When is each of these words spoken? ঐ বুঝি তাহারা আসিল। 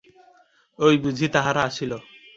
ঐ 0.79 0.85
বুঝি 0.97 1.27
তাহারা 1.27 1.61
আসিল। 1.63 1.91